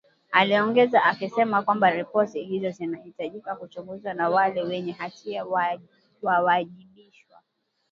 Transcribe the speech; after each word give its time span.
aliongeza 0.31 1.03
akisema 1.03 1.61
kwamba 1.63 1.89
ripoti 1.91 2.43
hizo 2.43 2.71
zinahitaji 2.71 3.39
kuchunguzwa 3.41 4.13
na 4.13 4.29
wale 4.29 4.61
wenye 4.61 4.91
hatia 4.91 5.45
wawajibishwe 6.21 7.35